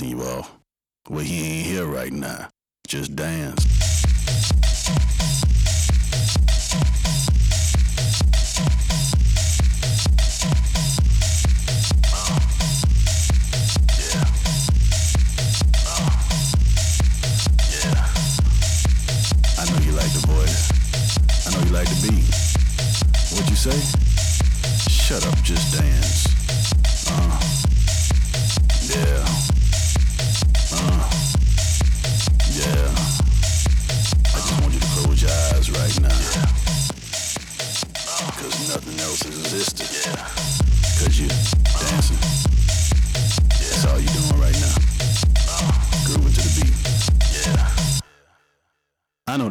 see 0.00 0.08
you 0.08 0.22
all. 0.22 0.49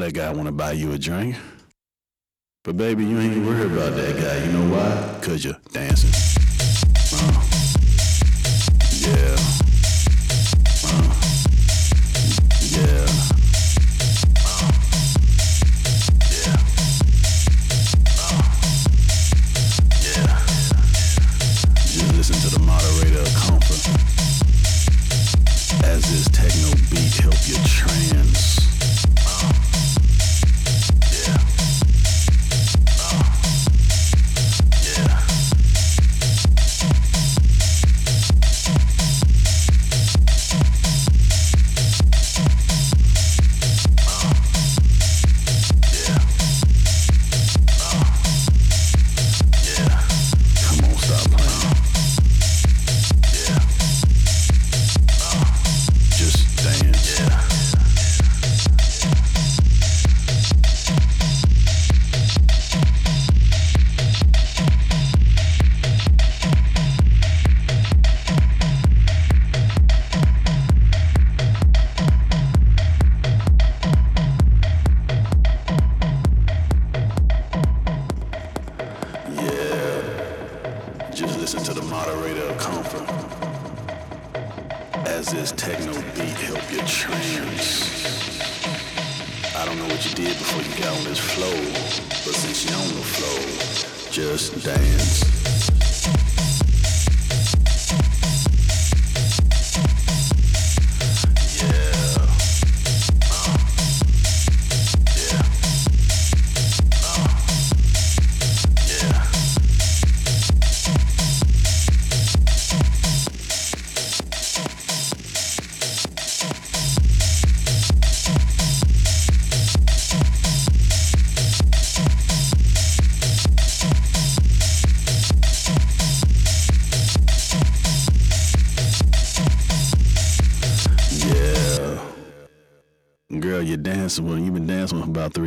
that 0.09 0.15
guy 0.15 0.31
want 0.31 0.47
to 0.47 0.51
buy 0.51 0.71
you 0.71 0.91
a 0.91 0.97
drink. 0.97 1.35
But 2.63 2.77
baby, 2.77 3.05
you 3.05 3.19
ain't 3.19 3.45
worried 3.45 3.71
about 3.71 3.95
that 3.95 4.15
guy. 4.15 4.43
You 4.43 4.51
know 4.51 4.75
why? 4.75 5.19
Cause 5.21 5.45
you 5.45 5.55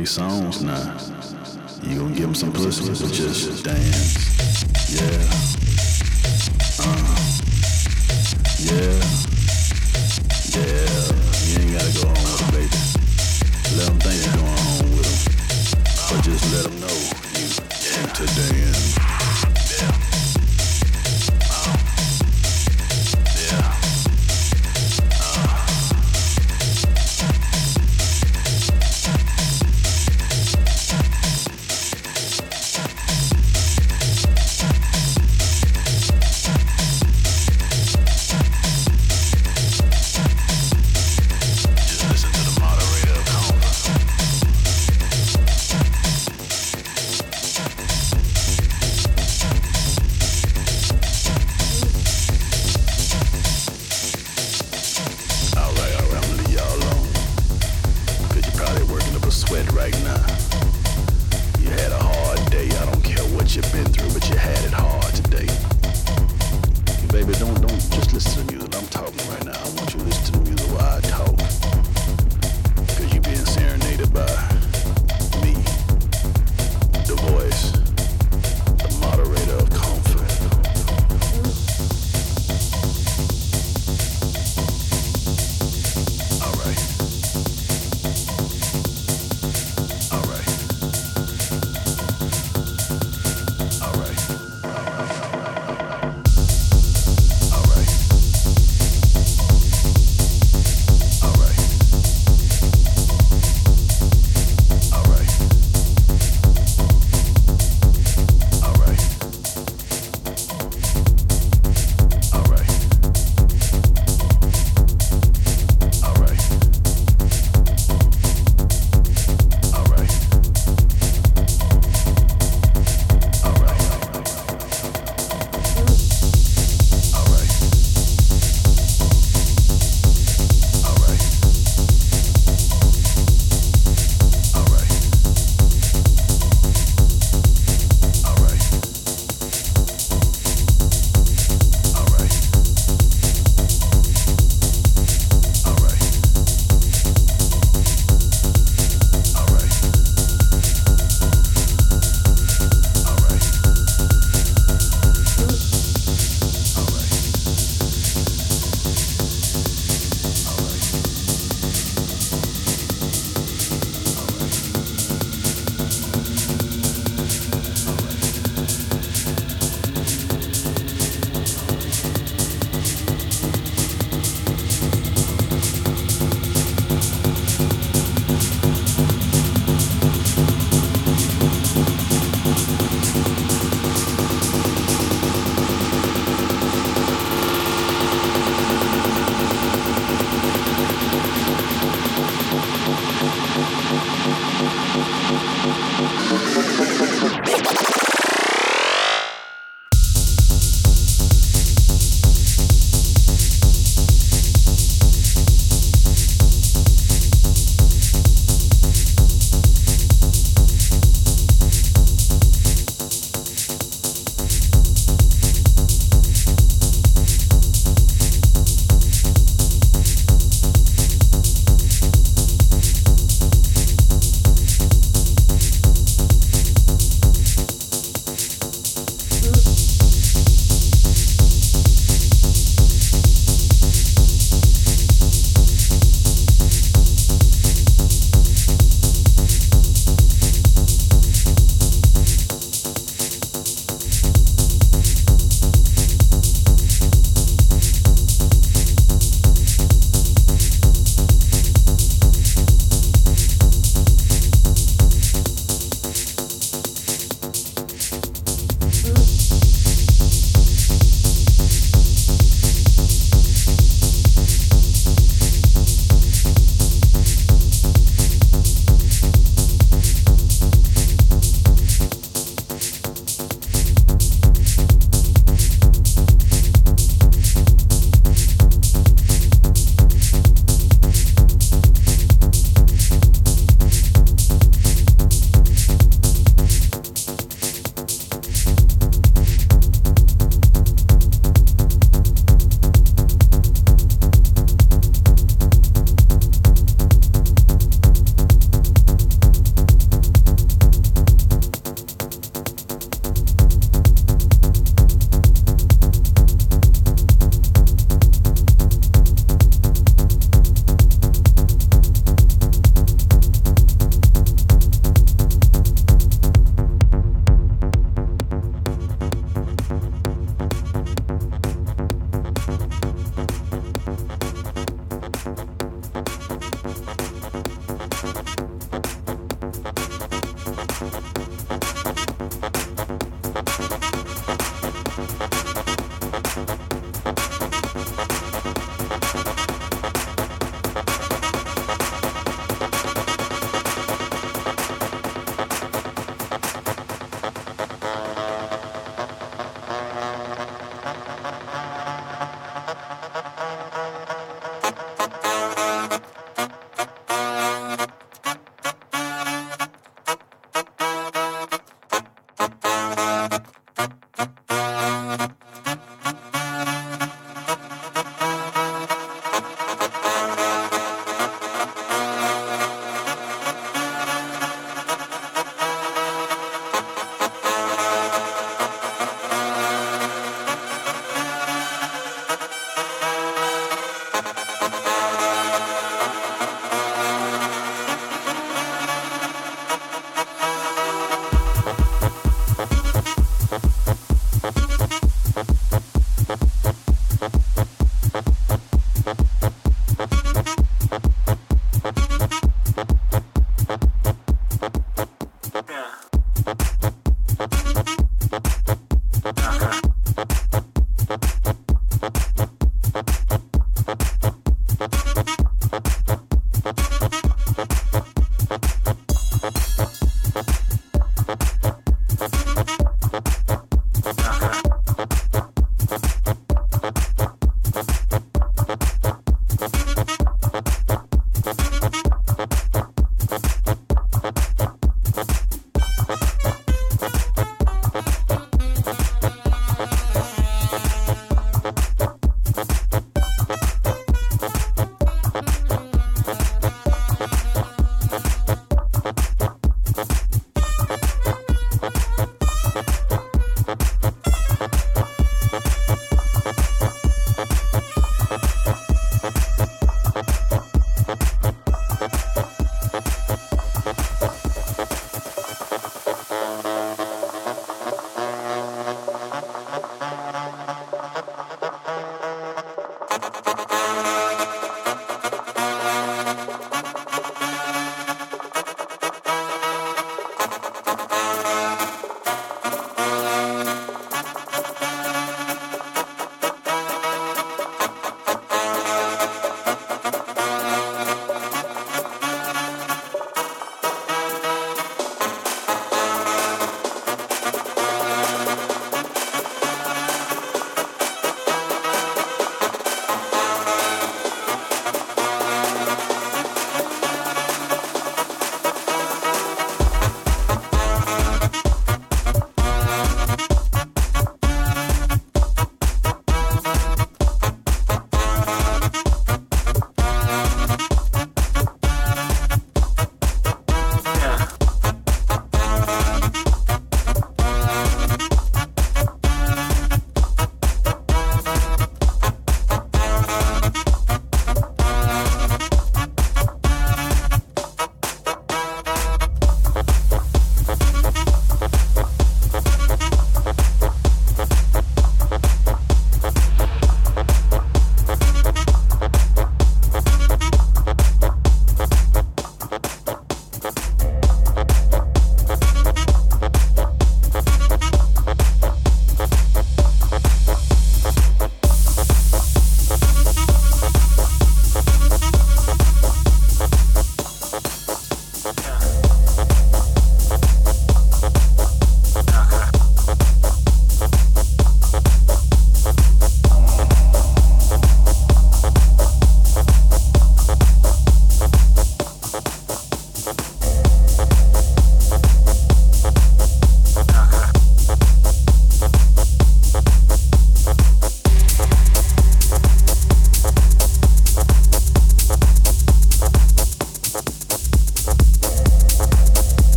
three 0.00 0.06
songs 0.06 0.62
now. 0.62 0.96
You 1.82 1.98
gonna 1.98 2.14
give 2.14 2.22
them 2.22 2.34
some 2.34 2.52
pussy, 2.54 2.88
but 2.88 3.12
just 3.12 3.64
damn. 3.64 4.19